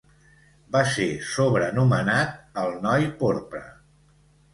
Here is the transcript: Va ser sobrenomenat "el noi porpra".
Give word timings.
Va 0.75 0.79
ser 0.93 1.05
sobrenomenat 1.31 2.57
"el 2.63 2.73
noi 2.87 3.05
porpra". 3.21 3.63